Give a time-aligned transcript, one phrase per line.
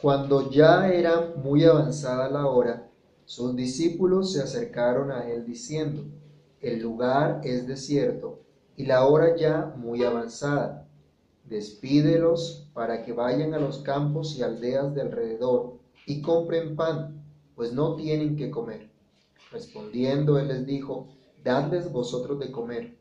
[0.00, 2.88] Cuando ya era muy avanzada la hora,
[3.24, 6.04] sus discípulos se acercaron a él diciendo,
[6.60, 8.38] el lugar es desierto
[8.76, 10.86] y la hora ya muy avanzada.
[11.44, 17.20] Despídelos para que vayan a los campos y aldeas de alrededor y compren pan,
[17.56, 18.88] pues no tienen que comer.
[19.50, 21.08] Respondiendo, él les dijo,
[21.42, 22.96] dadles vosotros de comer.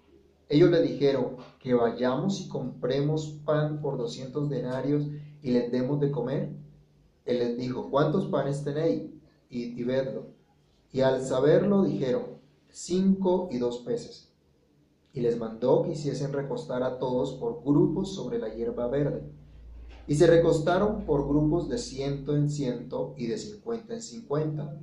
[0.49, 5.05] Ellos le dijeron, que vayamos y compremos pan por doscientos denarios
[5.43, 6.49] y les demos de comer.
[7.27, 9.11] Él les dijo, ¿cuántos panes tenéis?
[9.49, 10.27] Y, y vedlo.
[10.91, 12.23] Y al saberlo dijeron,
[12.69, 14.33] cinco y dos peces.
[15.13, 19.29] Y les mandó que hiciesen recostar a todos por grupos sobre la hierba verde.
[20.07, 24.79] Y se recostaron por grupos de ciento en ciento y de cincuenta en cincuenta.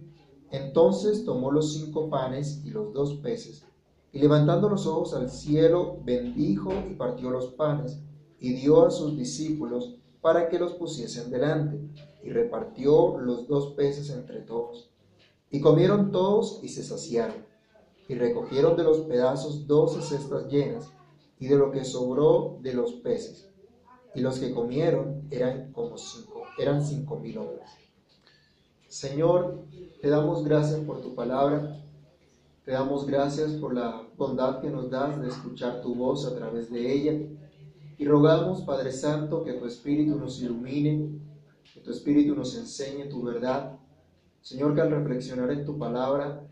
[0.51, 3.65] Entonces tomó los cinco panes y los dos peces,
[4.13, 7.99] y levantando los ojos al cielo, bendijo y partió los panes,
[8.39, 11.79] y dio a sus discípulos para que los pusiesen delante,
[12.23, 14.89] y repartió los dos peces entre todos.
[15.51, 17.45] Y comieron todos y se saciaron,
[18.09, 20.91] y recogieron de los pedazos doce cestas llenas,
[21.39, 23.51] y de lo que sobró de los peces
[24.15, 27.69] y los que comieron eran como cinco, eran cinco mil hombres.
[28.89, 29.67] Señor,
[30.01, 31.85] te damos gracias por tu palabra,
[32.65, 36.71] te damos gracias por la bondad que nos das de escuchar tu voz a través
[36.71, 37.29] de ella
[37.97, 41.19] y rogamos, Padre Santo, que tu Espíritu nos ilumine,
[41.73, 43.79] que tu Espíritu nos enseñe tu verdad.
[44.41, 46.47] Señor, que al reflexionar en tu palabra,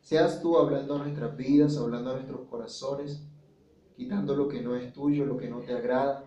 [0.00, 3.22] seas tú hablando a nuestras vidas, hablando a nuestros corazones,
[3.96, 6.24] quitando lo que no es tuyo, lo que no te agrada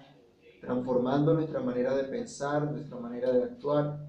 [0.61, 3.99] transformando nuestra manera de pensar, nuestra manera de actuar.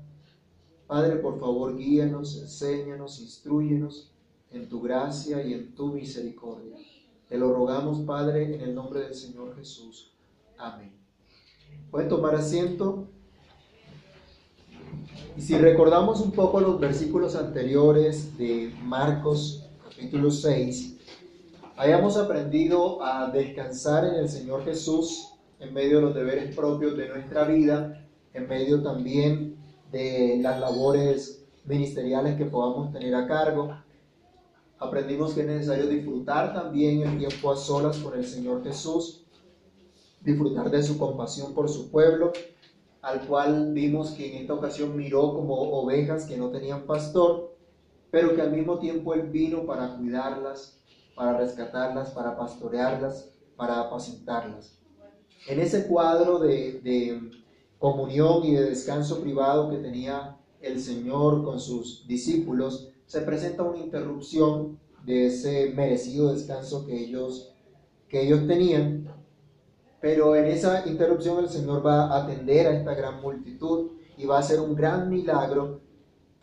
[0.87, 4.13] Padre, por favor, guíanos, enséñanos, instruyenos
[4.51, 6.77] en tu gracia y en tu misericordia.
[7.27, 10.12] Te lo rogamos, Padre, en el nombre del Señor Jesús.
[10.63, 10.93] Amén.
[11.91, 13.09] Pueden tomar asiento.
[15.37, 20.99] Y si recordamos un poco los versículos anteriores de Marcos capítulo 6,
[21.77, 27.09] hayamos aprendido a descansar en el Señor Jesús en medio de los deberes propios de
[27.09, 29.57] nuestra vida, en medio también
[29.91, 33.77] de las labores ministeriales que podamos tener a cargo.
[34.79, 39.22] Aprendimos que es necesario disfrutar también el tiempo a solas con el Señor Jesús,
[40.25, 42.33] disfrutar de su compasión por su pueblo,
[43.01, 47.57] al cual vimos que en esta ocasión miró como ovejas que no tenían pastor,
[48.11, 50.79] pero que al mismo tiempo Él vino para cuidarlas,
[51.17, 54.79] para rescatarlas, para pastorearlas, para apacentarlas.
[55.49, 57.21] En ese cuadro de,
[57.79, 63.79] comunión y de descanso privado que tenía el Señor con sus discípulos, se presenta una
[63.79, 67.53] interrupción de ese merecido descanso que ellos,
[68.09, 69.09] que ellos tenían.
[70.03, 74.37] Pero en esa interrupción el Señor va a atender a esta gran multitud y va
[74.37, 75.81] a hacer un gran milagro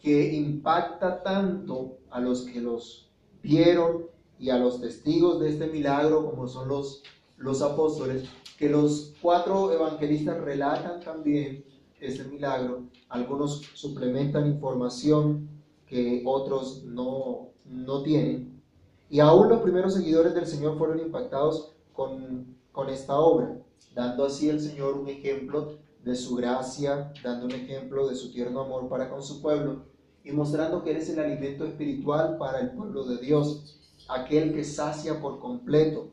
[0.02, 3.12] que impacta tanto a los que los
[3.44, 4.06] vieron
[4.40, 7.04] y a los testigos de este milagro como son los,
[7.36, 11.66] los apóstoles, que los cuatro evangelistas relatan también
[12.00, 12.84] este milagro.
[13.10, 15.50] Algunos suplementan información
[15.86, 18.62] que otros no, no tienen.
[19.10, 23.58] Y aún los primeros seguidores del Señor fueron impactados con, con esta obra,
[23.94, 28.62] dando así el Señor un ejemplo de su gracia, dando un ejemplo de su tierno
[28.62, 29.84] amor para con su pueblo
[30.24, 34.64] y mostrando que Él es el alimento espiritual para el pueblo de Dios, aquel que
[34.64, 36.12] sacia por completo,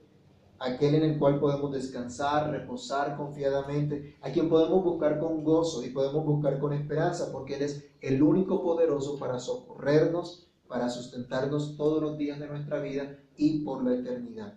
[0.59, 5.91] aquel en el cual podemos descansar, reposar confiadamente, a quien podemos buscar con gozo y
[5.91, 12.03] podemos buscar con esperanza, porque Él es el único poderoso para socorrernos, para sustentarnos todos
[12.03, 14.55] los días de nuestra vida y por la eternidad.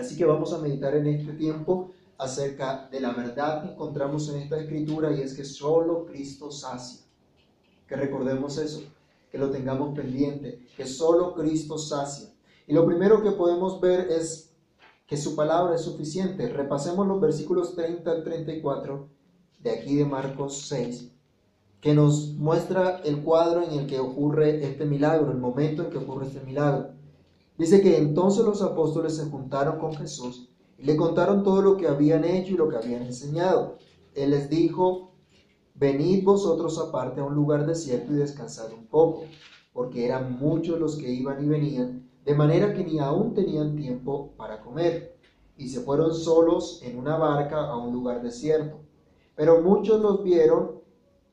[0.00, 4.40] Así que vamos a meditar en este tiempo acerca de la verdad que encontramos en
[4.40, 7.00] esta escritura y es que solo Cristo sacia.
[7.86, 8.82] Que recordemos eso,
[9.30, 12.30] que lo tengamos pendiente, que solo Cristo sacia.
[12.66, 14.54] Y lo primero que podemos ver es
[15.06, 16.48] que su palabra es suficiente.
[16.48, 19.06] Repasemos los versículos 30 al 34
[19.58, 21.10] de aquí de Marcos 6,
[21.82, 25.98] que nos muestra el cuadro en el que ocurre este milagro, el momento en que
[25.98, 26.99] ocurre este milagro.
[27.60, 30.48] Dice que entonces los apóstoles se juntaron con Jesús
[30.78, 33.76] y le contaron todo lo que habían hecho y lo que habían enseñado.
[34.14, 35.12] Él les dijo,
[35.74, 39.24] venid vosotros aparte a un lugar desierto y descansad un poco,
[39.74, 44.32] porque eran muchos los que iban y venían de manera que ni aún tenían tiempo
[44.38, 45.18] para comer,
[45.58, 48.78] y se fueron solos en una barca a un lugar desierto.
[49.34, 50.80] Pero muchos los vieron,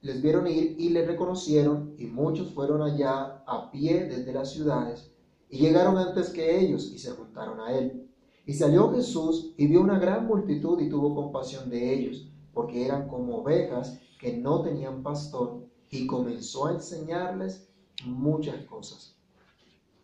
[0.02, 5.14] les vieron ir y les reconocieron, y muchos fueron allá a pie desde las ciudades,
[5.50, 8.10] y llegaron antes que ellos y se juntaron a él.
[8.46, 13.08] Y salió Jesús y vio una gran multitud y tuvo compasión de ellos, porque eran
[13.08, 17.68] como ovejas que no tenían pastor, y comenzó a enseñarles
[18.06, 19.16] muchas cosas.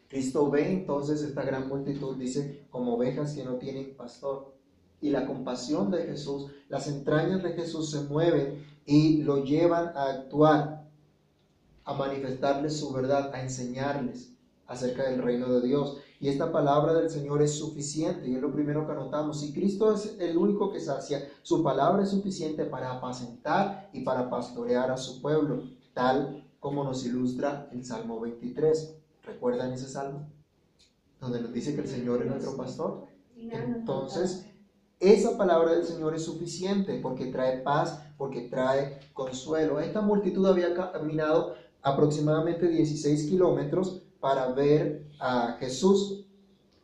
[0.08, 4.54] Cristo ve entonces esta gran multitud, dice, como ovejas que no tienen pastor.
[5.02, 10.12] Y la compasión de Jesús, las entrañas de Jesús se mueven y lo llevan a
[10.12, 10.88] actuar,
[11.84, 14.33] a manifestarles su verdad, a enseñarles
[14.74, 15.98] acerca del reino de Dios.
[16.20, 19.42] Y esta palabra del Señor es suficiente, y es lo primero que anotamos.
[19.42, 24.30] Si Cristo es el único que sacia, su palabra es suficiente para apacentar y para
[24.30, 28.96] pastorear a su pueblo, tal como nos ilustra el Salmo 23.
[29.24, 30.28] ¿Recuerdan ese salmo?
[31.20, 33.08] Donde nos dice que el Señor es nuestro pastor.
[33.36, 34.46] Entonces,
[35.00, 39.82] esa palabra del Señor es suficiente porque trae paz, porque trae consuelo.
[39.82, 46.26] Esta multitud había caminado aproximadamente 16 kilómetros para ver a Jesús.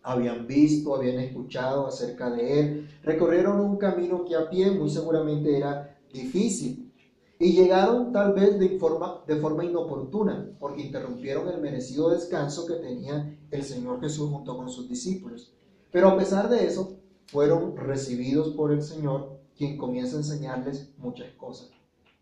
[0.03, 2.89] Habían visto, habían escuchado acerca de él.
[3.01, 6.91] Recorrieron un camino que a pie muy seguramente era difícil.
[7.39, 12.73] Y llegaron tal vez de forma, de forma inoportuna, porque interrumpieron el merecido descanso que
[12.73, 15.53] tenía el Señor Jesús junto con sus discípulos.
[15.91, 16.97] Pero a pesar de eso,
[17.27, 21.69] fueron recibidos por el Señor, quien comienza a enseñarles muchas cosas,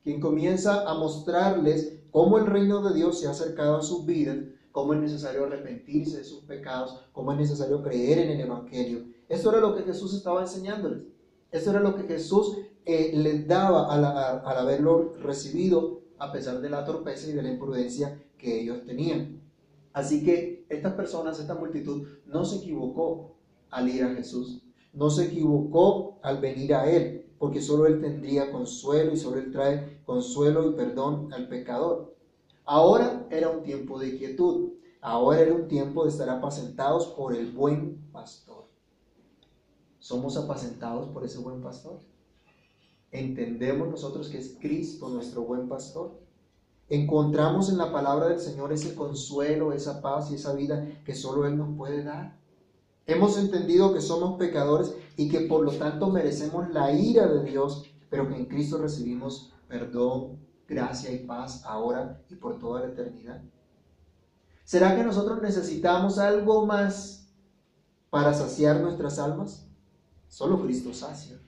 [0.03, 4.37] quien comienza a mostrarles cómo el reino de Dios se ha acercado a sus vidas
[4.77, 9.06] cómo es necesario arrepentirse de sus pecados, cómo es necesario creer en el Evangelio.
[9.27, 11.01] Eso era lo que Jesús estaba enseñándoles.
[11.51, 16.69] Eso era lo que Jesús eh, les daba al, al haberlo recibido a pesar de
[16.69, 19.41] la torpeza y de la imprudencia que ellos tenían.
[19.94, 23.35] Así que estas personas, esta multitud, no se equivocó
[23.71, 24.62] al ir a Jesús,
[24.94, 29.51] no se equivocó al venir a Él, porque solo Él tendría consuelo y solo Él
[29.51, 32.15] trae consuelo y perdón al pecador.
[32.69, 37.53] Ahora era un tiempo de quietud, ahora era un tiempo de estar apacentados por el
[37.53, 38.65] buen pastor.
[39.99, 42.01] ¿Somos apacentados por ese buen pastor?
[43.09, 46.19] ¿Entendemos nosotros que es Cristo nuestro buen pastor?
[46.89, 51.47] ¿Encontramos en la palabra del Señor ese consuelo, esa paz y esa vida que solo
[51.47, 52.37] Él nos puede dar?
[53.05, 57.85] Hemos entendido que somos pecadores y que por lo tanto merecemos la ira de Dios,
[58.09, 63.41] pero que en Cristo recibimos perdón gracia y paz ahora y por toda la eternidad?
[64.63, 67.29] ¿Será que nosotros necesitamos algo más
[68.09, 69.65] para saciar nuestras almas?
[70.27, 71.39] Solo Cristo sacia.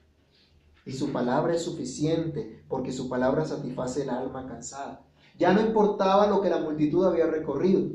[0.85, 5.05] Y su palabra es suficiente porque su palabra satisface el alma cansada.
[5.37, 7.89] Ya no importaba lo que la multitud había recorrido.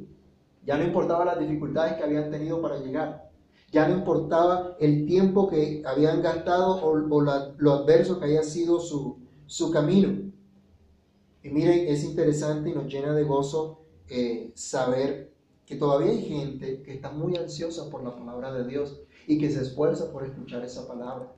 [0.65, 3.31] Ya no importaba las dificultades que habían tenido para llegar.
[3.73, 9.19] Ya no importaba el tiempo que habían gastado o, lo adverso que haya sido su,
[9.47, 10.31] su camino.
[11.45, 15.31] Y miren, es interesante y nos llena de gozo eh, saber
[15.67, 19.51] que todavía hay gente que está muy ansiosa por la palabra de Dios y que
[19.51, 21.31] se esfuerza por escuchar esa palabra.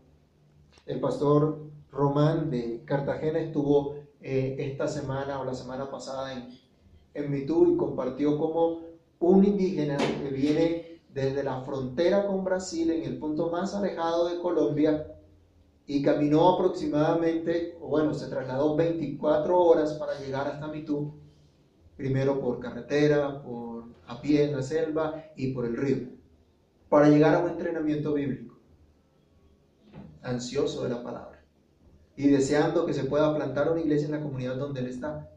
[0.86, 1.58] El pastor
[1.90, 6.56] Román de Cartagena estuvo eh, esta semana o la semana pasada en,
[7.14, 8.82] en Mitú y compartió como
[9.18, 14.38] un indígena que viene desde la frontera con Brasil, en el punto más alejado de
[14.38, 15.15] Colombia,
[15.86, 21.14] y caminó aproximadamente, o bueno, se trasladó 24 horas para llegar hasta Mitú,
[21.96, 26.08] primero por carretera, por a pie en la selva y por el río,
[26.88, 28.58] para llegar a un entrenamiento bíblico,
[30.22, 31.44] ansioso de la palabra
[32.16, 35.30] y deseando que se pueda plantar una iglesia en la comunidad donde él está,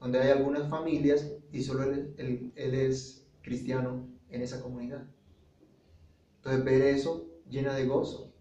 [0.00, 5.06] donde hay algunas familias y solo él, él es cristiano en esa comunidad.
[6.36, 8.33] Entonces ver eso llena de gozo,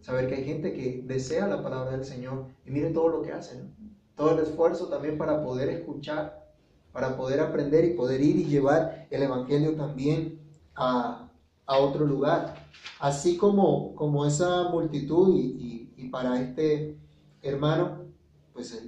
[0.00, 3.32] Saber que hay gente que desea la palabra del Señor y mire todo lo que
[3.32, 3.74] hacen.
[4.16, 6.46] Todo el esfuerzo también para poder escuchar,
[6.92, 10.40] para poder aprender y poder ir y llevar el Evangelio también
[10.74, 11.26] a,
[11.66, 12.54] otro lugar.
[12.98, 16.98] Así como, como esa multitud y, y, para este
[17.42, 18.06] hermano,
[18.52, 18.82] pues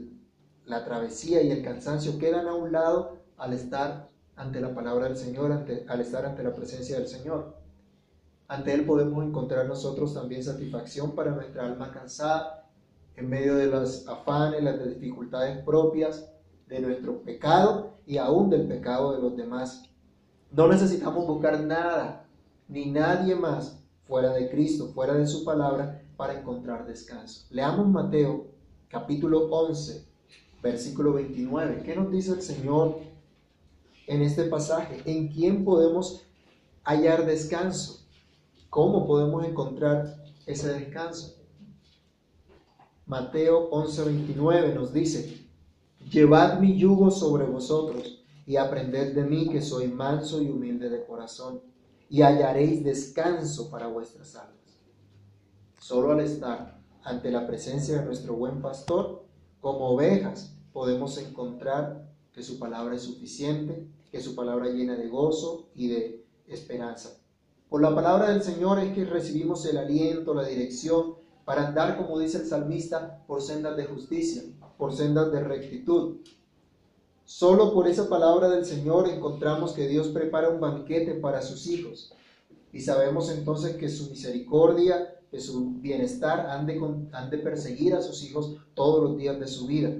[0.64, 5.16] la travesía y el cansancio quedan a un lado al estar ante la palabra del
[5.16, 7.61] Señor, ante, al estar ante la presencia del Señor.
[8.48, 12.68] Ante Él podemos encontrar nosotros también satisfacción para nuestra alma cansada
[13.16, 16.30] en medio de los afanes, las dificultades propias
[16.68, 19.90] de nuestro pecado y aún del pecado de los demás.
[20.50, 22.26] No necesitamos buscar nada
[22.68, 27.46] ni nadie más fuera de Cristo, fuera de su palabra, para encontrar descanso.
[27.50, 28.46] Leamos Mateo
[28.88, 30.06] capítulo 11,
[30.62, 31.82] versículo 29.
[31.82, 32.98] ¿Qué nos dice el Señor
[34.06, 35.02] en este pasaje?
[35.04, 36.26] ¿En quién podemos
[36.84, 38.01] hallar descanso?
[38.72, 41.36] ¿Cómo podemos encontrar ese descanso?
[43.04, 45.46] Mateo 11:29 nos dice,
[46.10, 51.04] Llevad mi yugo sobre vosotros y aprended de mí que soy manso y humilde de
[51.04, 51.60] corazón,
[52.08, 54.80] y hallaréis descanso para vuestras almas.
[55.78, 59.26] Solo al estar ante la presencia de nuestro buen pastor,
[59.60, 65.68] como ovejas, podemos encontrar que su palabra es suficiente, que su palabra llena de gozo
[65.74, 67.21] y de esperanza.
[67.72, 71.14] Por la palabra del Señor es que recibimos el aliento, la dirección
[71.46, 74.42] para andar, como dice el salmista, por sendas de justicia,
[74.76, 76.18] por sendas de rectitud.
[77.24, 82.12] Solo por esa palabra del Señor encontramos que Dios prepara un banquete para sus hijos.
[82.74, 86.78] Y sabemos entonces que su misericordia, que su bienestar han de,
[87.12, 89.94] han de perseguir a sus hijos todos los días de su vida,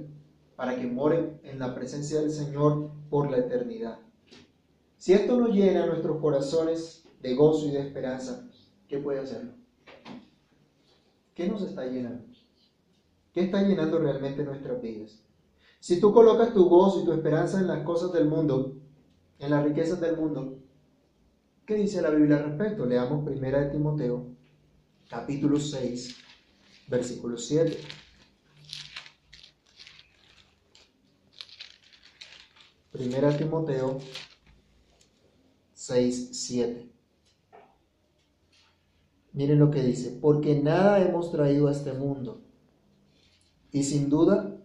[0.55, 3.97] para que moren en la presencia del Señor por la eternidad.
[4.99, 8.49] Si esto no llena nuestros corazones de gozo y de esperanza,
[8.87, 9.53] ¿qué puede hacerlo?
[11.33, 12.25] ¿Qué nos está llenando?
[13.33, 15.23] ¿Qué está llenando realmente nuestras vidas?
[15.79, 18.75] Si tú colocas tu gozo y tu esperanza en las cosas del mundo,
[19.39, 20.59] en las riquezas del mundo,
[21.65, 22.85] ¿qué dice la Biblia al respecto?
[22.85, 24.27] Leamos 1 de Timoteo,
[25.09, 26.17] capítulo 6,
[26.89, 27.79] versículo 7.
[32.91, 33.99] Primera Timoteo
[35.73, 36.92] 6, 7.
[39.33, 42.41] Miren lo que dice, porque nada hemos traído a este mundo
[43.71, 44.55] y sin duda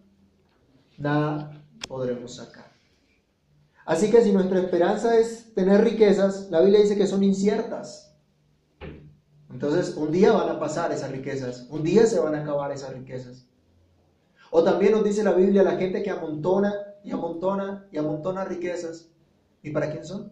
[0.97, 2.71] nada podremos sacar.
[3.85, 8.15] Así que si nuestra esperanza es tener riquezas, la Biblia dice que son inciertas.
[9.49, 12.93] Entonces, un día van a pasar esas riquezas, un día se van a acabar esas
[12.93, 13.47] riquezas.
[14.51, 16.73] O también nos dice la Biblia, la gente que amontona
[17.03, 19.09] y amontona y amontona riquezas.
[19.63, 20.31] ¿Y para quién son?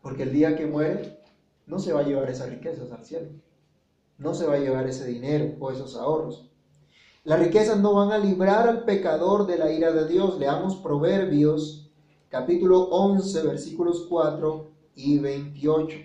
[0.00, 1.20] Porque el día que muere,
[1.66, 3.28] no se va a llevar esas riquezas al cielo.
[4.18, 6.50] No se va a llevar ese dinero o esos ahorros.
[7.24, 10.38] Las riquezas no van a librar al pecador de la ira de Dios.
[10.38, 11.90] Leamos Proverbios
[12.28, 15.96] capítulo 11 versículos 4 y 28.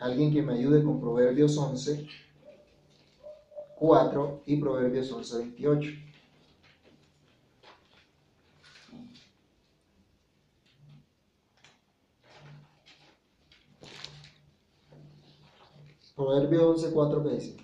[0.00, 2.06] Alguien que me ayude con Proverbios 11,
[3.76, 5.90] 4 y Proverbios 11, 28.
[16.14, 17.56] Proverbios 11, 4 ¿qué dice?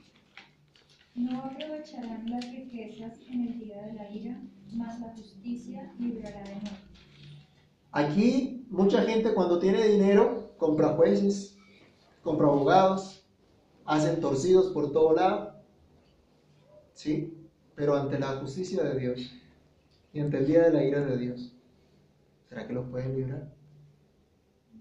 [1.14, 4.40] No aprovecharán las riquezas en el día de la ira,
[4.72, 6.70] mas la justicia librará de muerte.
[7.92, 11.56] Aquí mucha gente cuando tiene dinero compra jueces,
[12.22, 13.24] compra abogados,
[13.84, 15.54] hacen torcidos por todo lado,
[16.94, 17.32] ¿sí?
[17.76, 19.32] Pero ante la justicia de Dios
[20.12, 21.54] y ante el día de la ira de Dios,
[22.48, 23.48] ¿será que los pueden librar?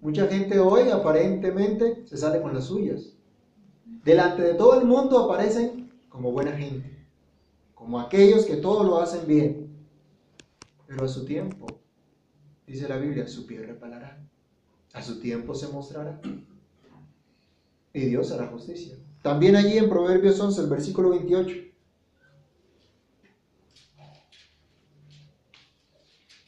[0.01, 3.18] Mucha gente hoy aparentemente se sale con las suyas.
[4.03, 7.05] Delante de todo el mundo aparecen como buena gente,
[7.73, 9.69] como aquellos que todo lo hacen bien.
[10.87, 11.67] Pero a su tiempo,
[12.65, 14.17] dice la Biblia, su pie repalará.
[14.93, 16.19] A su tiempo se mostrará.
[17.93, 18.95] Y Dios hará justicia.
[19.21, 21.55] También allí en Proverbios 11, el versículo 28.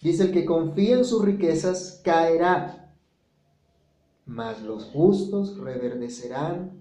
[0.02, 2.96] Dice, el que confía en sus riquezas caerá,
[4.26, 6.81] mas los justos reverdecerán.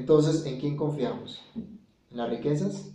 [0.00, 1.42] Entonces, ¿en quién confiamos?
[1.54, 2.90] ¿En las riquezas?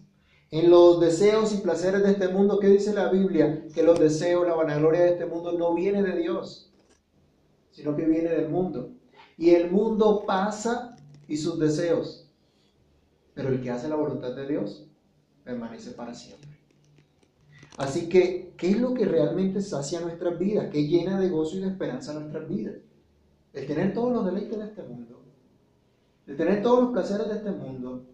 [0.50, 3.68] En los deseos y placeres de este mundo, ¿qué dice la Biblia?
[3.76, 6.74] Que los deseos, la vanagloria de este mundo no viene de Dios,
[7.70, 8.90] sino que viene del mundo.
[9.38, 10.96] Y el mundo pasa
[11.28, 12.28] y sus deseos,
[13.36, 14.88] pero el que hace la voluntad de Dios
[15.44, 16.50] permanece para siempre.
[17.78, 20.70] Así que, ¿qué es lo que realmente sacia nuestras vidas?
[20.72, 22.78] ¿Qué llena de gozo y de esperanza nuestras vidas?
[23.54, 25.25] El tener todos los deleites de este mundo,
[26.28, 28.06] el tener todos los placeres de este mundo,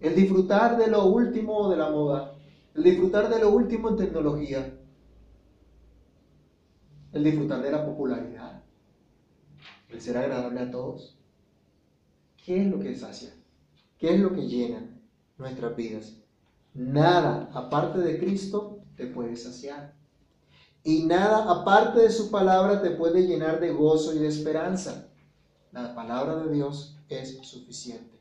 [0.00, 2.34] el disfrutar de lo último de la moda,
[2.74, 4.78] el disfrutar de lo último en tecnología,
[7.12, 8.62] el disfrutar de la popularidad,
[9.88, 11.18] el ser agradable a todos.
[12.44, 13.32] ¿Qué es lo que sacia?
[13.98, 14.98] ¿Qué es lo que llena
[15.38, 16.16] nuestras vidas?
[16.74, 19.94] Nada aparte de Cristo te puede saciar.
[20.82, 25.11] Y nada aparte de su palabra te puede llenar de gozo y de esperanza.
[25.72, 28.20] La palabra de Dios es suficiente.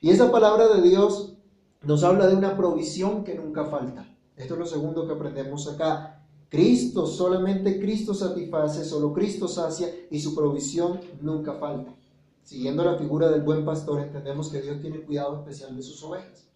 [0.00, 1.34] Y esa palabra de Dios
[1.82, 4.04] nos habla de una provisión que nunca falta.
[4.36, 6.24] Esto es lo segundo que aprendemos acá.
[6.48, 11.94] Cristo, solamente Cristo satisface, solo Cristo sacia y su provisión nunca falta.
[12.42, 16.48] Siguiendo la figura del buen pastor, entendemos que Dios tiene cuidado especial de sus ovejas.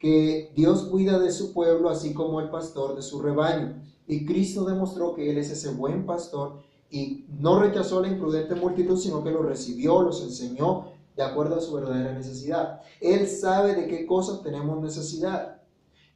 [0.00, 3.80] Que Dios cuida de su pueblo así como el pastor de su rebaño.
[4.08, 8.98] Y Cristo demostró que Él es ese buen pastor y no rechazó la imprudente multitud,
[8.98, 12.80] sino que lo recibió, los enseñó de acuerdo a su verdadera necesidad.
[13.00, 15.60] Él sabe de qué cosas tenemos necesidad.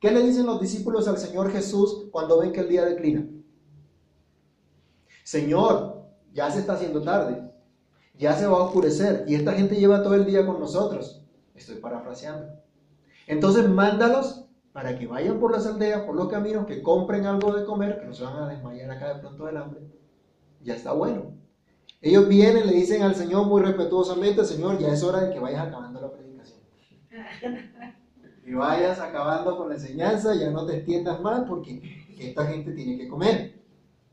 [0.01, 3.29] ¿Qué le dicen los discípulos al Señor Jesús cuando ven que el día declina?
[5.25, 7.51] Señor, ya se está haciendo tarde.
[8.19, 11.23] ya se va a oscurecer y esta gente lleva todo el día con nosotros.
[11.55, 12.47] Estoy parafraseando.
[13.27, 17.65] Entonces mándalos para que vayan por las aldeas, por los caminos, que compren algo de
[17.65, 19.81] comer, que no se van a desmayar acá de pronto del hambre.
[20.63, 21.35] Ya está bueno.
[22.01, 25.69] Ellos vienen, le dicen al Señor muy respetuosamente, Señor, ya es hora de que vayas
[25.69, 26.61] acabando la predicación.
[28.45, 31.81] Y vayas acabando con la enseñanza, ya no te extiendas más porque
[32.19, 33.55] esta gente tiene que comer.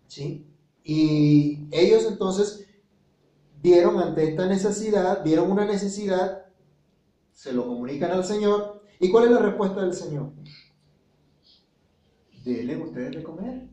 [0.05, 0.45] ¿Sí?
[0.83, 2.67] Y ellos entonces
[3.61, 6.45] vieron ante esta necesidad, vieron una necesidad,
[7.33, 8.83] se lo comunican al Señor.
[8.99, 10.31] ¿Y cuál es la respuesta del Señor?
[12.43, 13.67] Denle ustedes de comer.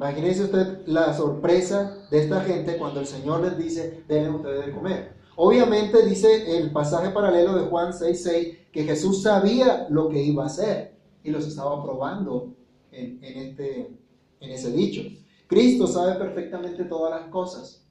[0.00, 4.72] Imagínense usted la sorpresa de esta gente cuando el Señor les dice, denle ustedes de
[4.72, 5.12] comer.
[5.36, 10.46] Obviamente dice el pasaje paralelo de Juan 6:6 que Jesús sabía lo que iba a
[10.46, 12.54] hacer y los estaba probando
[12.90, 13.94] en, este,
[14.40, 15.02] en ese dicho.
[15.46, 17.86] Cristo sabe perfectamente todas las cosas.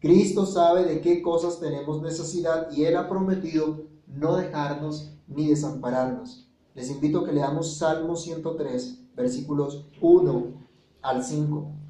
[0.00, 6.48] Cristo sabe de qué cosas tenemos necesidad y Él ha prometido no dejarnos ni desampararnos.
[6.74, 10.59] Les invito a que leamos Salmo 103, versículos 1
[11.02, 11.80] al 5.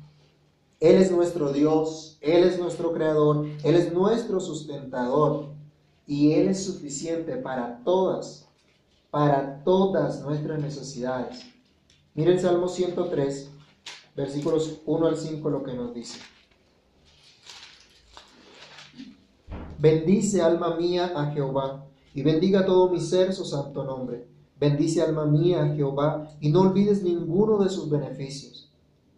[0.81, 5.49] Él es nuestro Dios, Él es nuestro creador, Él es nuestro sustentador
[6.07, 8.49] y Él es suficiente para todas,
[9.11, 11.45] para todas nuestras necesidades.
[12.15, 13.51] Mire el Salmo 103,
[14.17, 16.19] versículos 1 al 5, lo que nos dice.
[19.79, 24.27] Bendice alma mía a Jehová y bendiga todo mi ser su santo nombre.
[24.59, 28.60] Bendice alma mía a Jehová y no olvides ninguno de sus beneficios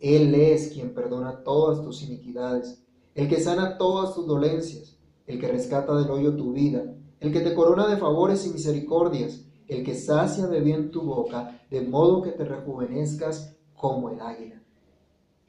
[0.02, 2.82] él es quien perdona todas tus iniquidades,
[3.14, 7.40] el que sana todas tus dolencias, el que rescata del hoyo tu vida, el que
[7.40, 12.20] te corona de favores y misericordias, el que sacia de bien tu boca, de modo
[12.20, 14.60] que te rejuvenezcas como el águila.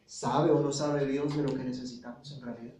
[0.06, 2.76] ¿Sabe o no sabe Dios de lo que necesitamos en realidad?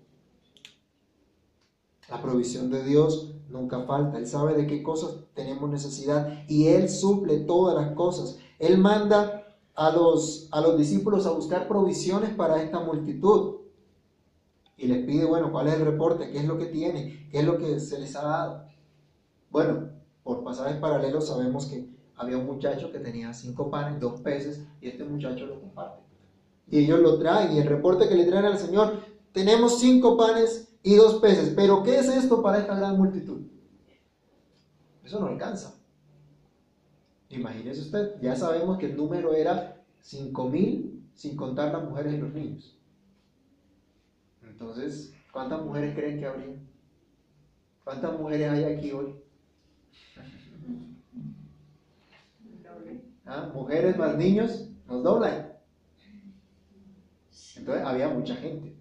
[2.08, 4.20] La provisión de Dios nunca falta.
[4.20, 8.38] Él sabe de qué cosas tenemos necesidad y Él suple todas las cosas.
[8.60, 9.43] Él manda
[9.76, 13.62] a los, a los discípulos a buscar provisiones para esta multitud.
[14.78, 16.32] Y les pide, bueno, ¿cuál es el reporte?
[16.32, 17.28] ¿Qué es lo que tiene?
[17.32, 18.66] ¿Qué es lo que se les ha dado?
[19.50, 19.90] Bueno,
[20.24, 24.90] por pasajes paralelos sabemos que había un muchacho que tenía cinco panes, dos peces, y
[24.90, 26.02] este muchacho lo comparte.
[26.70, 29.00] Y ellos lo traen, y el reporte que le traen al Señor,
[29.32, 33.42] tenemos cinco panes y dos peces, pero ¿qué es esto para esta gran multitud?
[35.04, 35.76] Eso no alcanza.
[37.34, 42.34] Imagínese usted, ya sabemos que el número era 5.000 sin contar las mujeres y los
[42.34, 42.78] niños.
[44.44, 46.56] Entonces, ¿cuántas mujeres creen que habría?
[47.84, 49.16] ¿Cuántas mujeres hay aquí hoy?
[53.26, 53.50] ¿Ah?
[53.54, 55.54] Mujeres más niños nos doblan.
[57.56, 58.76] Entonces había mucha gente.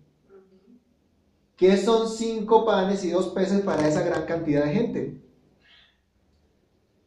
[1.56, 5.21] ¿Qué son cinco panes y dos peces para esa gran cantidad de gente?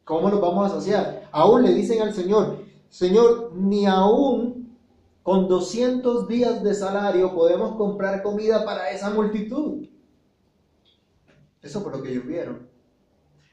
[0.06, 1.28] ¿Cómo nos vamos a asociar?
[1.32, 4.78] Aún le dicen al Señor, Señor, ni aún
[5.24, 9.88] con 200 días de salario podemos comprar comida para esa multitud.
[11.60, 12.68] Eso fue lo que ellos vieron.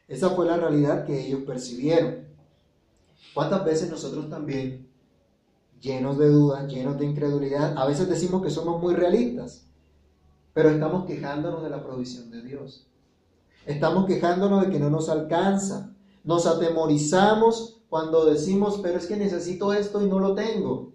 [0.07, 2.27] Esa fue la realidad que ellos percibieron.
[3.33, 4.87] ¿Cuántas veces nosotros también,
[5.81, 9.65] llenos de dudas, llenos de incredulidad, a veces decimos que somos muy realistas,
[10.53, 12.85] pero estamos quejándonos de la provisión de Dios?
[13.65, 15.89] Estamos quejándonos de que no nos alcanza.
[16.23, 20.93] Nos atemorizamos cuando decimos, pero es que necesito esto y no lo tengo.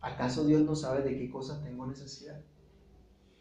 [0.00, 2.40] ¿Acaso Dios no sabe de qué cosas tengo necesidad?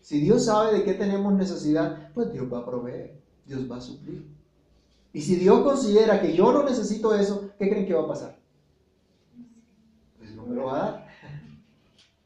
[0.01, 3.81] Si Dios sabe de qué tenemos necesidad, pues Dios va a proveer, Dios va a
[3.81, 4.27] suplir.
[5.13, 8.37] Y si Dios considera que yo no necesito eso, ¿qué creen que va a pasar?
[10.17, 11.07] Pues no me lo va a dar,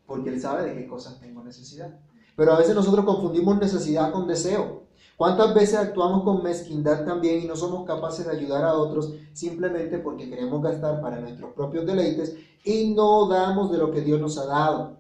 [0.06, 2.00] porque Él sabe de qué cosas tengo necesidad.
[2.36, 4.84] Pero a veces nosotros confundimos necesidad con deseo.
[5.20, 9.98] ¿Cuántas veces actuamos con mezquindad también y no somos capaces de ayudar a otros simplemente
[9.98, 14.38] porque queremos gastar para nuestros propios deleites y no damos de lo que Dios nos
[14.38, 14.96] ha dado?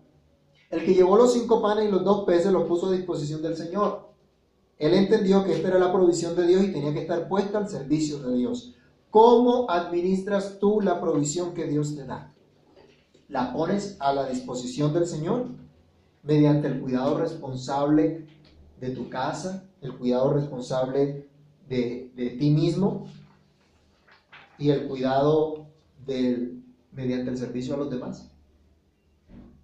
[0.69, 3.55] El que llevó los cinco panes y los dos peces los puso a disposición del
[3.55, 4.09] Señor.
[4.77, 7.69] Él entendió que esta era la provisión de Dios y tenía que estar puesta al
[7.69, 8.75] servicio de Dios.
[9.09, 12.33] ¿Cómo administras tú la provisión que Dios te da?
[13.29, 15.45] ¿La pones a la disposición del Señor?
[16.23, 18.27] Mediante el cuidado responsable
[18.79, 21.27] de tu casa, el cuidado responsable
[21.67, 23.07] de, ti mismo
[24.57, 25.67] y el cuidado
[26.05, 28.31] del, mediante el servicio a los demás.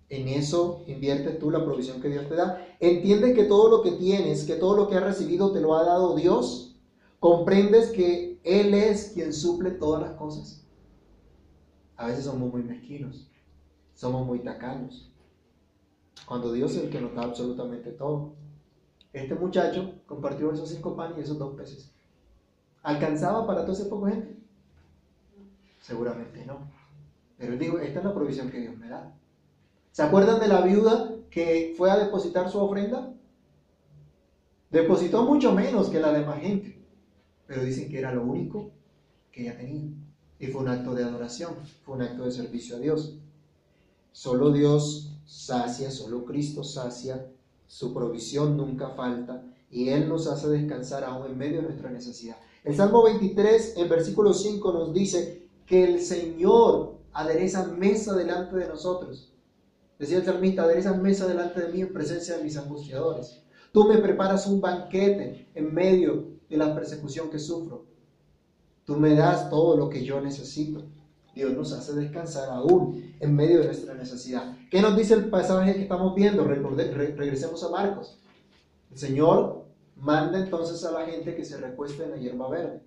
[0.10, 2.64] En eso invierte tú la provisión que Dios te da.
[2.80, 5.84] Entiende que todo lo que tienes, que todo lo que has recibido te lo ha
[5.84, 6.76] dado Dios.
[7.20, 10.64] Comprendes que Él es quien suple todas las cosas.
[11.98, 13.28] A veces somos muy mezquinos,
[13.96, 15.12] somos muy tacaños.
[16.28, 18.34] Cuando Dios es el que nos da absolutamente todo.
[19.16, 21.90] Este muchacho compartió esos cinco panes y esos dos peces.
[22.84, 24.36] ¿Alcanzaba para todo ese poco gente?
[25.82, 26.70] Seguramente no.
[27.38, 29.16] Pero él dijo, esta es la provisión que Dios me da.
[29.94, 33.14] ¿Se acuerdan de la viuda que fue a depositar su ofrenda?
[34.70, 36.78] Depositó mucho menos que la demás gente,
[37.48, 38.72] pero dicen que era lo único
[39.32, 39.94] que ella tenía.
[40.40, 43.18] Y fue un acto de adoración, fue un acto de servicio a Dios.
[44.12, 47.26] Solo Dios sacia, solo Cristo sacia,
[47.68, 52.38] su provisión nunca falta y Él nos hace descansar aún en medio de nuestra necesidad.
[52.64, 58.68] El Salmo 23, en versículo 5, nos dice que el Señor adereza mesa delante de
[58.68, 59.34] nosotros.
[59.98, 63.42] Decía el salmista, adereza mesa delante de mí en presencia de mis angustiadores.
[63.72, 67.86] Tú me preparas un banquete en medio de la persecución que sufro.
[68.84, 70.84] Tú me das todo lo que yo necesito.
[71.36, 74.56] Dios nos hace descansar aún en medio de nuestra necesidad.
[74.72, 76.46] ¿Qué nos dice el pasaje que estamos viendo?
[76.46, 78.18] regresemos a Marcos.
[78.92, 79.66] El Señor
[79.98, 82.82] manda entonces a la gente que se recueste en la hierba verde.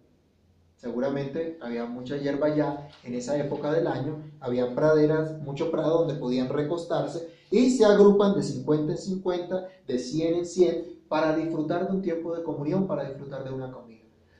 [0.76, 6.14] Seguramente había mucha hierba ya en esa época del año, había praderas, mucho prado donde
[6.14, 11.88] podían recostarse y se agrupan de 50 en 50, de 100 en 100 para disfrutar
[11.88, 13.88] de un tiempo de comunión, para disfrutar de una comida.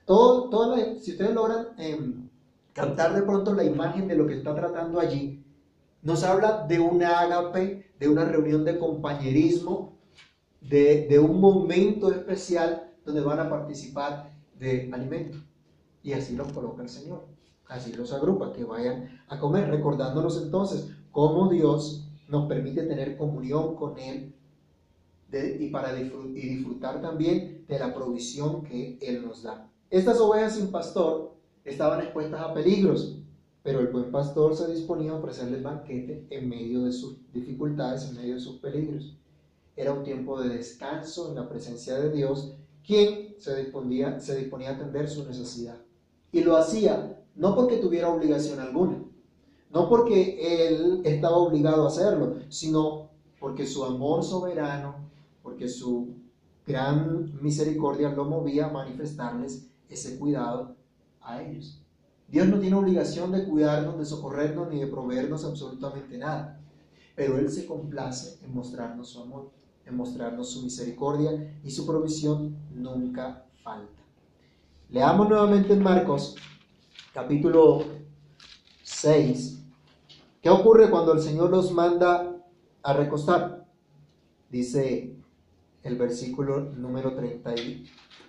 [0.05, 2.28] Todo, si ustedes logran em,
[2.79, 5.45] captar de pronto la imagen de lo que está tratando allí,
[6.03, 9.99] nos habla de un ágape, de una reunión de compañerismo,
[10.61, 15.39] de, de un momento especial donde van a participar de alimento.
[16.03, 17.27] Y así los coloca el Señor.
[17.67, 23.75] Así los agrupa, que vayan a comer, recordándonos entonces cómo Dios nos permite tener comunión
[23.75, 24.35] con Él
[25.33, 29.71] y, para y disfrutar también de la provisión que Él nos da.
[29.91, 31.38] Estas ovejas sin pastor
[31.69, 33.19] estaban expuestas a peligros,
[33.63, 38.17] pero el buen pastor se disponía a ofrecerles banquete en medio de sus dificultades, en
[38.17, 39.17] medio de sus peligros.
[39.77, 42.55] Era un tiempo de descanso en la presencia de Dios,
[42.87, 45.77] quien se disponía, se disponía a atender su necesidad.
[46.33, 49.05] Y lo hacía no porque tuviera obligación alguna,
[49.71, 54.97] no porque él estaba obligado a hacerlo, sino porque su amor soberano,
[55.43, 56.15] porque su
[56.67, 60.78] gran misericordia lo movía a manifestarles ese cuidado
[61.29, 61.81] a ellos.
[62.27, 66.61] Dios no tiene obligación de cuidarnos, de socorrernos ni de proveernos absolutamente nada,
[67.15, 69.51] pero Él se complace en mostrarnos su amor,
[69.87, 74.03] en mostrarnos su misericordia y su provisión nunca falta.
[74.91, 76.37] Leamos nuevamente en Marcos
[77.13, 77.85] capítulo
[78.83, 79.63] 6.
[80.43, 82.37] ¿Qué ocurre cuando el Señor los manda
[82.83, 83.67] a recostar?
[84.51, 85.15] Dice
[85.83, 87.15] el versículo número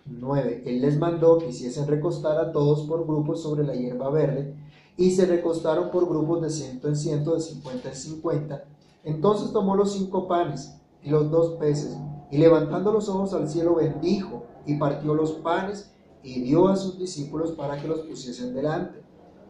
[0.10, 0.64] 39.
[0.66, 4.56] Él les mandó que hiciesen recostar a todos por grupos sobre la hierba verde
[4.98, 8.66] y se recostaron por grupos de ciento en ciento, de cincuenta en cincuenta.
[9.04, 11.98] Entonces tomó los cinco panes y los dos peces
[12.32, 15.92] y levantando los ojos al cielo bendijo y partió los panes
[16.22, 19.02] y dio a sus discípulos para que los pusiesen delante,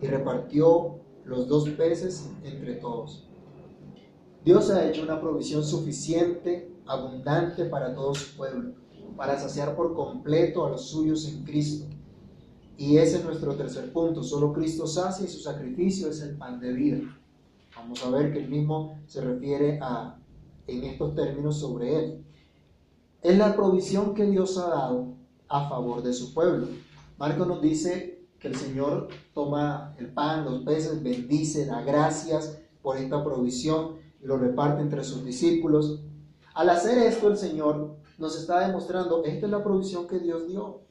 [0.01, 3.27] y repartió los dos peces entre todos.
[4.45, 8.73] Dios ha hecho una provisión suficiente, abundante para todo su pueblo,
[9.19, 11.85] para saciar por completo a los suyos en Cristo.
[12.77, 14.23] Y ese es nuestro tercer punto.
[14.23, 17.01] Solo Cristo sacia y su sacrificio es el pan de vida.
[17.75, 20.17] Vamos a ver que el mismo se refiere a,
[20.67, 22.25] en estos términos sobre él.
[23.21, 25.15] Es la provisión que Dios ha dado
[25.49, 26.69] a favor de su pueblo.
[27.17, 32.95] Marco nos dice que el Señor toma el pan, los peces, bendice, da gracias por
[32.95, 36.03] esta provisión y lo reparte entre sus discípulos.
[36.59, 40.81] Al hacer esto, el Señor nos está demostrando, esta es la provisión que Dios dio.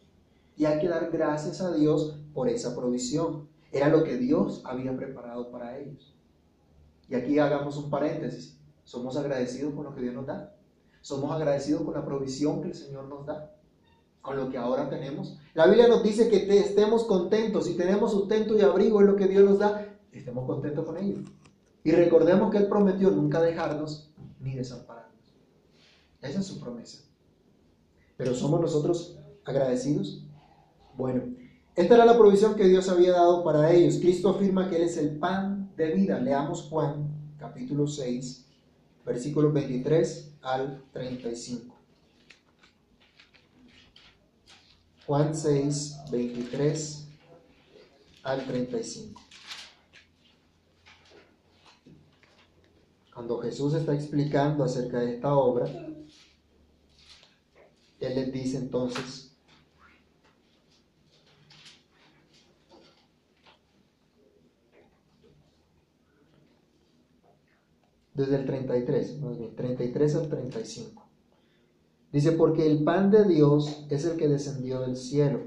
[0.56, 3.46] Y hay que dar gracias a Dios por esa provisión.
[3.70, 6.16] Era lo que Dios había preparado para ellos.
[7.10, 8.58] Y aquí hagamos un paréntesis.
[8.84, 10.56] Somos agradecidos con lo que Dios nos da.
[11.02, 13.52] Somos agradecidos con la provisión que el Señor nos da
[14.22, 15.38] con lo que ahora tenemos.
[15.52, 17.66] La Biblia nos dice que estemos contentos.
[17.66, 21.18] Si tenemos sustento y abrigo en lo que Dios nos da, estemos contentos con ello.
[21.84, 24.97] Y recordemos que Él prometió nunca dejarnos ni desampararnos.
[26.20, 27.04] Esa es su promesa.
[28.16, 30.24] Pero ¿somos nosotros agradecidos?
[30.96, 31.22] Bueno,
[31.76, 33.98] esta era la provisión que Dios había dado para ellos.
[34.00, 36.18] Cristo afirma que Él es el pan de vida.
[36.18, 38.46] Leamos Juan capítulo 6,
[39.06, 41.76] versículos 23 al 35.
[45.06, 47.08] Juan 6, 23
[48.24, 49.22] al 35.
[53.14, 55.66] Cuando Jesús está explicando acerca de esta obra,
[58.00, 59.28] Él les dice entonces,
[68.14, 71.08] desde el 33, más bien, 33 al 35.
[72.12, 75.40] Dice, porque el pan de Dios es el que descendió del cielo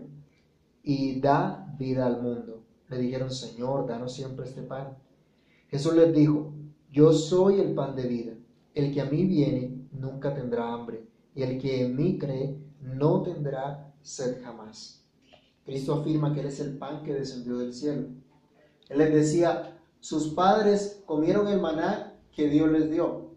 [0.83, 2.63] y da vida al mundo.
[2.89, 4.97] Le dijeron, Señor, danos siempre este pan.
[5.69, 6.53] Jesús les dijo,
[6.91, 8.33] yo soy el pan de vida.
[8.73, 13.21] El que a mí viene nunca tendrá hambre, y el que en mí cree no
[13.23, 15.03] tendrá sed jamás.
[15.65, 18.07] Cristo afirma que Él es el pan que descendió del cielo.
[18.89, 23.35] Él les decía, sus padres comieron el maná que Dios les dio,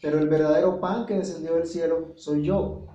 [0.00, 2.86] pero el verdadero pan que descendió del cielo soy yo.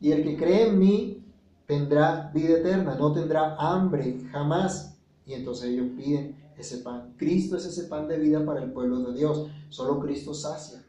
[0.00, 1.24] Y el que cree en mí
[1.66, 4.96] tendrá vida eterna, no tendrá hambre jamás.
[5.26, 7.14] Y entonces ellos piden ese pan.
[7.16, 9.48] Cristo es ese pan de vida para el pueblo de Dios.
[9.68, 10.85] Solo Cristo sacia.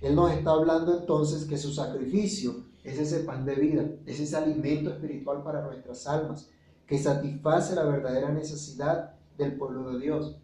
[0.00, 4.36] Él nos está hablando entonces que su sacrificio es ese pan de vida, es ese
[4.36, 6.50] alimento espiritual para nuestras almas,
[6.86, 10.36] que satisface la verdadera necesidad del pueblo de Dios.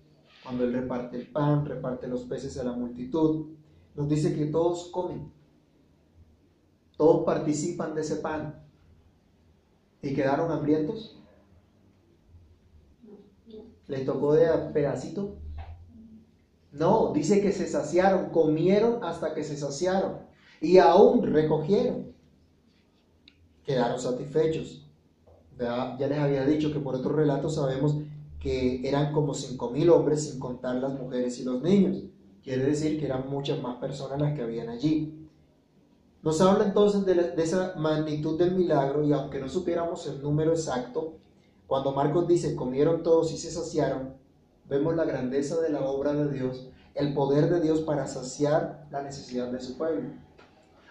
[0.42, 3.47] Cuando Él reparte el pan, reparte los peces a la multitud,
[3.95, 5.33] nos dice que todos comen,
[6.97, 8.62] todos participan de ese pan.
[10.03, 11.19] ¿Y quedaron hambrientos?
[13.87, 15.38] ¿Les tocó de pedacito?
[16.79, 20.19] No, dice que se saciaron, comieron hasta que se saciaron
[20.61, 22.15] y aún recogieron.
[23.65, 24.87] Quedaron satisfechos.
[25.59, 27.97] Ya, les había dicho que por otro relato sabemos
[28.39, 32.05] que eran como cinco mil hombres sin contar las mujeres y los niños.
[32.43, 35.27] Quiere decir que eran muchas más personas las que habían allí.
[36.23, 40.53] Nos habla entonces de, de, esa magnitud del milagro y aunque no supiéramos el número
[40.53, 41.15] exacto,
[41.67, 44.26] cuando Marcos dice comieron todos y se saciaron,
[44.68, 49.02] vemos la grandeza de la obra de Dios, el poder de Dios para saciar la
[49.02, 50.11] necesidad de su pueblo.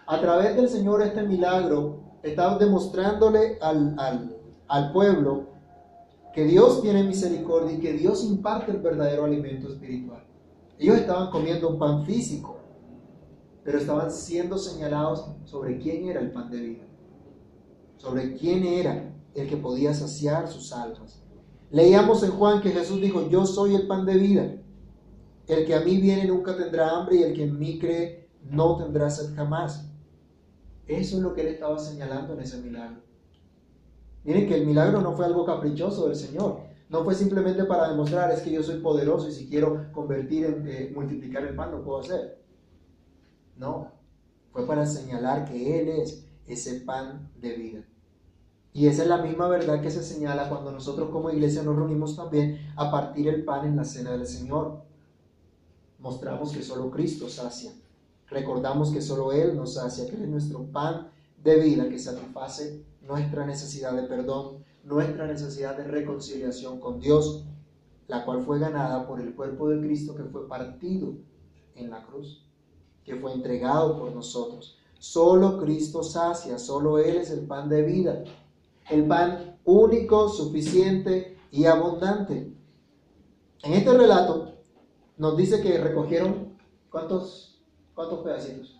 [0.06, 4.36] A través del Señor este milagro está demostrándole al, al,
[4.68, 5.46] al pueblo
[6.32, 10.22] que Dios tiene misericordia y que Dios imparte el verdadero alimento espiritual.
[10.78, 12.58] Ellos estaban comiendo un pan físico,
[13.64, 16.84] pero estaban siendo señalados sobre quién era el pan de vida,
[17.96, 21.25] sobre quién era el que podía saciar sus almas.
[21.70, 24.56] Leíamos en Juan que Jesús dijo, yo soy el pan de vida.
[25.46, 28.76] El que a mí viene nunca tendrá hambre y el que en mí cree no
[28.76, 29.88] tendrá sed jamás.
[30.86, 33.02] Eso es lo que él estaba señalando en ese milagro.
[34.24, 36.60] Miren que el milagro no fue algo caprichoso del Señor.
[36.88, 40.68] No fue simplemente para demostrar es que yo soy poderoso y si quiero convertir en
[40.68, 42.40] eh, multiplicar el pan lo puedo hacer.
[43.56, 43.92] No,
[44.52, 47.84] fue para señalar que Él es ese pan de vida.
[48.76, 52.14] Y esa es la misma verdad que se señala cuando nosotros como iglesia nos reunimos
[52.14, 54.82] también a partir el pan en la cena del Señor.
[55.98, 57.72] Mostramos que solo Cristo sacia.
[58.28, 61.08] Recordamos que solo Él nos sacia, que es nuestro pan
[61.42, 67.46] de vida que satisface nuestra necesidad de perdón, nuestra necesidad de reconciliación con Dios,
[68.08, 71.14] la cual fue ganada por el cuerpo de Cristo que fue partido
[71.76, 72.44] en la cruz,
[73.06, 74.76] que fue entregado por nosotros.
[74.98, 78.22] Solo Cristo sacia, solo Él es el pan de vida
[78.90, 82.52] el pan único, suficiente y abundante.
[83.62, 84.54] En este relato
[85.16, 86.56] nos dice que recogieron
[86.90, 87.60] cuántos,
[87.94, 88.78] cuántos pedacitos?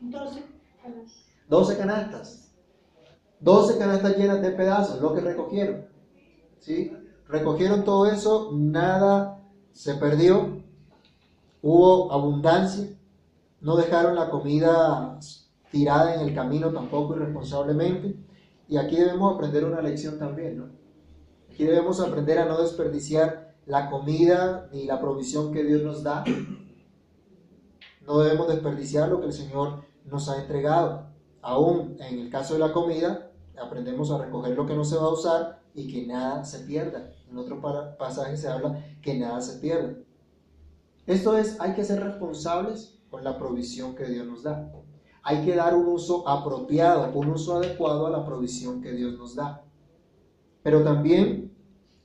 [0.00, 0.42] Doce
[0.82, 1.24] canastas.
[1.48, 2.52] Doce canastas.
[3.40, 5.86] Doce canastas llenas de pedazos, lo que recogieron.
[6.60, 6.96] ¿Sí?
[7.28, 9.40] Recogieron todo eso, nada
[9.72, 10.62] se perdió,
[11.62, 12.86] hubo abundancia,
[13.60, 15.18] no dejaron la comida
[15.70, 18.16] tirada en el camino tampoco irresponsablemente.
[18.68, 20.70] Y aquí debemos aprender una lección también, ¿no?
[21.50, 26.24] Aquí debemos aprender a no desperdiciar la comida ni la provisión que Dios nos da.
[28.06, 31.06] No debemos desperdiciar lo que el Señor nos ha entregado.
[31.40, 35.04] Aún en el caso de la comida, aprendemos a recoger lo que no se va
[35.04, 37.12] a usar y que nada se pierda.
[37.30, 37.60] En otro
[37.98, 39.94] pasaje se habla que nada se pierda.
[41.06, 44.72] Esto es, hay que ser responsables con la provisión que Dios nos da
[45.22, 49.34] hay que dar un uso apropiado, un uso adecuado a la provisión que Dios nos
[49.34, 49.64] da.
[50.62, 51.52] Pero también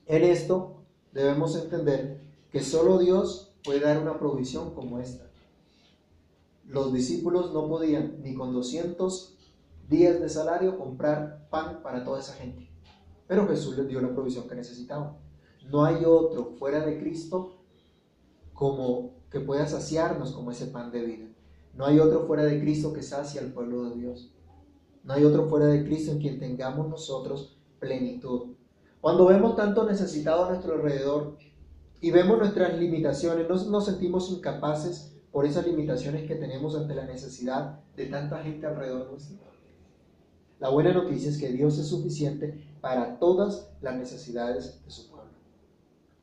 [0.06, 5.28] en esto debemos entender que solo Dios puede dar una provisión como esta.
[6.64, 9.36] Los discípulos no podían ni con 200
[9.88, 12.68] días de salario comprar pan para toda esa gente.
[13.26, 15.16] Pero Jesús les dio la provisión que necesitaban.
[15.70, 17.58] No hay otro fuera de Cristo
[18.52, 21.26] como que pueda saciarnos como ese pan de vida.
[21.74, 24.32] No hay otro fuera de Cristo que sacie al pueblo de Dios.
[25.04, 28.54] No hay otro fuera de Cristo en quien tengamos nosotros plenitud.
[29.00, 31.38] Cuando vemos tanto necesitado a nuestro alrededor
[32.00, 37.06] y vemos nuestras limitaciones, ¿no nos sentimos incapaces por esas limitaciones que tenemos ante la
[37.06, 39.48] necesidad de tanta gente alrededor nuestro?
[40.58, 45.30] La buena noticia es que Dios es suficiente para todas las necesidades de su pueblo.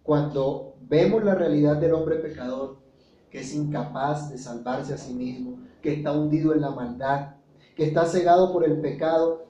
[0.03, 2.77] Cuando vemos la realidad del hombre pecador,
[3.36, 7.36] que es incapaz de salvarse a sí mismo, que está hundido en la maldad,
[7.76, 9.48] que está cegado por el pecado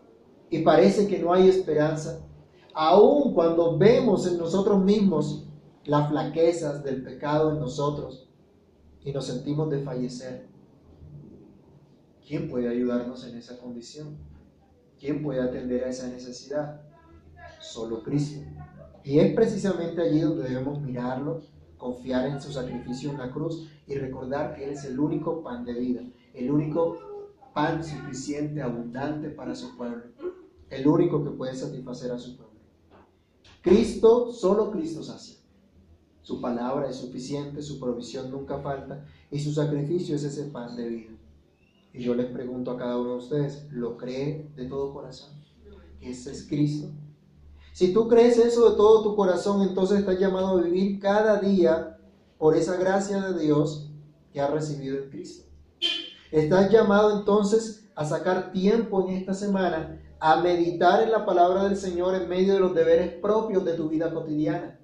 [0.49, 2.25] y parece que no hay esperanza,
[2.73, 5.47] aun cuando vemos en nosotros mismos
[5.83, 8.27] las flaquezas del pecado en nosotros
[9.03, 10.47] y nos sentimos de fallecer.
[12.27, 14.17] ¿Quién puede ayudarnos en esa condición?
[14.99, 16.81] ¿Quién puede atender a esa necesidad?
[17.59, 18.43] Solo Cristo.
[19.03, 21.43] Y es precisamente allí donde debemos mirarlo,
[21.85, 25.63] confiar en su sacrificio en la cruz y recordar que Él es el único pan
[25.63, 26.01] de vida,
[26.33, 26.97] el único
[27.53, 30.03] pan suficiente, abundante para su pueblo,
[30.71, 32.55] el único que puede satisfacer a su pueblo.
[33.61, 35.37] Cristo, solo Cristo sacia.
[36.23, 40.89] Su palabra es suficiente, su provisión nunca falta y su sacrificio es ese pan de
[40.89, 41.11] vida.
[41.93, 45.33] Y yo les pregunto a cada uno de ustedes, ¿lo cree de todo corazón?
[46.01, 46.89] ¿Ese es Cristo?
[47.75, 51.97] Si tú crees eso de todo tu corazón, entonces estás llamado a vivir cada día
[52.37, 53.91] por esa gracia de Dios
[54.31, 55.49] que has recibido en Cristo.
[56.31, 61.75] Estás llamado entonces a sacar tiempo en esta semana a meditar en la palabra del
[61.75, 64.79] Señor en medio de los deberes propios de tu vida cotidiana.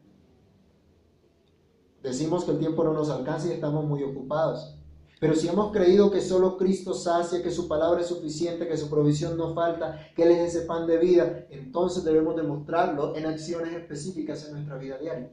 [2.04, 4.75] Decimos que el tiempo no nos alcanza y estamos muy ocupados.
[5.21, 8.89] Pero si hemos creído que solo Cristo sacia, que su palabra es suficiente, que su
[8.89, 13.71] provisión no falta, que Él es ese pan de vida, entonces debemos demostrarlo en acciones
[13.71, 15.29] específicas en nuestra vida diaria.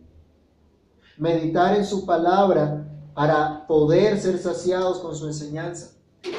[1.17, 5.97] Meditar en su palabra para poder ser saciados con su enseñanza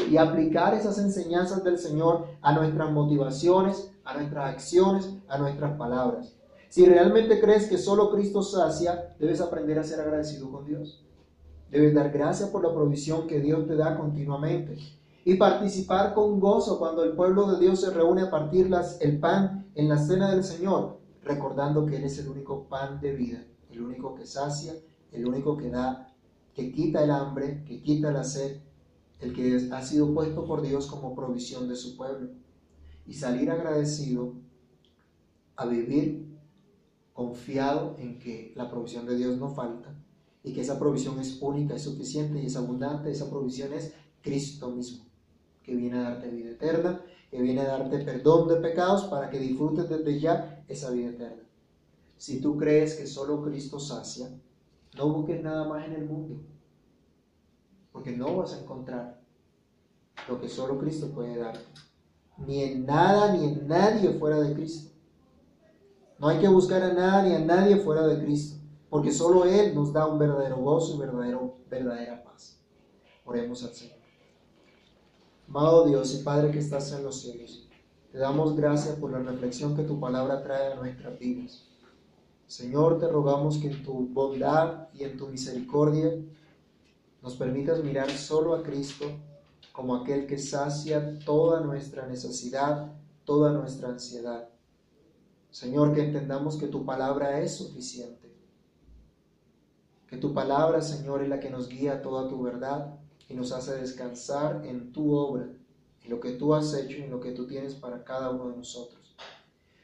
[0.07, 6.35] y aplicar esas enseñanzas del Señor a nuestras motivaciones, a nuestras acciones, a nuestras palabras.
[6.69, 11.03] Si realmente crees que solo Cristo sacia, debes aprender a ser agradecido con Dios.
[11.71, 14.77] Debes dar gracias por la provisión que Dios te da continuamente
[15.23, 19.19] y participar con gozo cuando el pueblo de Dios se reúne a partir las, el
[19.19, 23.43] pan en la cena del Señor, recordando que Él es el único pan de vida,
[23.69, 24.73] el único que sacia,
[25.11, 26.11] el único que da,
[26.55, 28.61] que quita el hambre, que quita la sed,
[29.19, 32.29] el que ha sido puesto por Dios como provisión de su pueblo.
[33.05, 34.33] Y salir agradecido
[35.55, 36.39] a vivir
[37.13, 39.93] confiado en que la provisión de Dios no falta
[40.43, 43.11] y que esa provisión es única, es suficiente y es abundante.
[43.11, 45.05] Esa provisión es Cristo mismo,
[45.63, 49.39] que viene a darte vida eterna, que viene a darte perdón de pecados para que
[49.39, 51.43] disfrutes desde ya esa vida eterna.
[52.17, 54.29] Si tú crees que solo Cristo sacia,
[54.97, 56.41] no busques nada más en el mundo,
[57.91, 59.19] porque no vas a encontrar
[60.27, 61.63] lo que solo Cristo puede darte,
[62.37, 64.89] ni en nada ni en nadie fuera de Cristo.
[66.17, 68.58] No hay que buscar a nada ni a nadie fuera de Cristo
[68.89, 72.59] porque solo Él nos da un verdadero gozo y verdadero, verdadera paz.
[73.23, 73.99] Oremos al Señor.
[75.47, 77.67] Amado Dios y Padre que estás en los cielos,
[78.11, 81.65] te damos gracias por la reflexión que tu palabra trae a nuestras vidas.
[82.47, 86.11] Señor, te rogamos que en tu bondad y en tu misericordia
[87.21, 89.05] nos permitas mirar solo a Cristo
[89.71, 92.91] como aquel que sacia toda nuestra necesidad,
[93.23, 94.49] toda nuestra ansiedad.
[95.51, 98.28] Señor, que entendamos que tu palabra es suficiente
[100.09, 102.95] que tu palabra, Señor, es la que nos guía toda tu verdad
[103.27, 105.47] y nos hace descansar en tu obra,
[106.03, 108.49] en lo que tú has hecho y en lo que tú tienes para cada uno
[108.49, 109.15] de nosotros.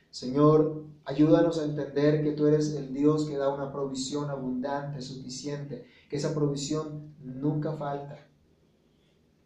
[0.10, 5.86] Señor, ayúdanos a entender que tú eres el Dios que da una provisión abundante, suficiente,
[6.10, 8.26] que esa provisión nunca falta.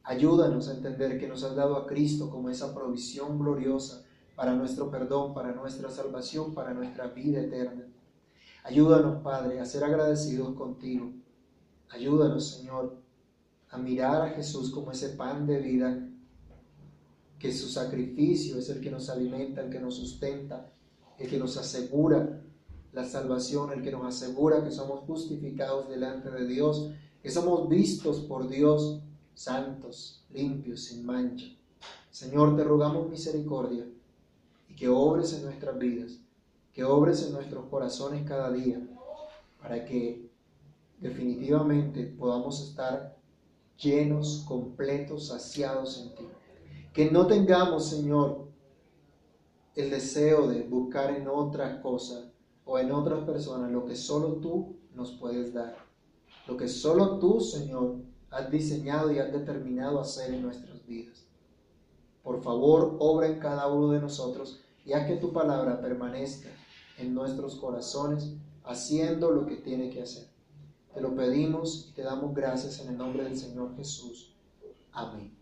[0.04, 4.89] Ayúdanos a entender que nos has dado a Cristo como esa provisión gloriosa para nuestro
[4.89, 7.86] perdón, para nuestra salvación, para nuestra vida eterna.
[8.69, 11.12] Ayúdanos, Padre, a ser agradecidos contigo.
[11.89, 13.01] Ayúdanos, Señor,
[13.71, 16.08] a mirar a Jesús como ese pan de vida,
[17.39, 20.71] que su sacrificio es el que nos alimenta, el que nos sustenta,
[21.17, 22.43] el que nos asegura
[22.93, 26.91] la salvación, el que nos asegura que somos justificados delante de Dios,
[27.23, 29.01] que somos vistos por Dios
[29.34, 31.47] santos, limpios, sin mancha.
[32.12, 33.88] Señor, te rogamos misericordia
[34.67, 36.19] y que obres en nuestras vidas
[36.80, 38.80] que obres en nuestros corazones cada día,
[39.62, 40.32] para que
[41.02, 43.18] definitivamente podamos estar
[43.78, 46.30] llenos, completos, saciados en ti.
[46.93, 48.47] Que no tengamos, Señor,
[49.76, 52.32] el deseo de buscar en otra cosa
[52.64, 55.76] o en otras personas lo que solo tú nos puedes dar.
[56.47, 57.97] Lo que solo tú, Señor,
[58.32, 61.26] has diseñado y has determinado hacer en nuestras vidas.
[62.24, 66.47] Por favor, obra en cada uno de nosotros y haz que tu palabra permanezca
[67.00, 68.34] en nuestros corazones,
[68.64, 70.28] haciendo lo que tiene que hacer.
[70.93, 74.36] Te lo pedimos y te damos gracias en el nombre del Señor Jesús.
[74.91, 75.36] Amén.